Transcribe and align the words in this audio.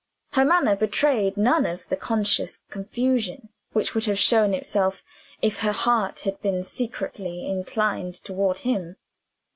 Her 0.31 0.43
manner 0.43 0.75
betrayed 0.75 1.37
none 1.37 1.67
of 1.67 1.87
the 1.89 1.95
conscious 1.95 2.63
confusion 2.71 3.49
which 3.73 3.93
would 3.93 4.05
have 4.05 4.17
shown 4.17 4.51
itself, 4.55 5.03
if 5.43 5.59
her 5.59 5.73
heart 5.73 6.21
had 6.21 6.41
been 6.41 6.63
secretly 6.63 7.45
inclined 7.45 8.15
toward 8.15 8.57
him. 8.65 8.95